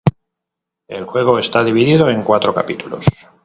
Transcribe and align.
El 0.87 1.05
juego 1.05 1.37
está 1.37 1.63
dividido 1.63 2.09
en 2.09 2.23
cuatro 2.23 2.55
capítulos. 2.55 3.05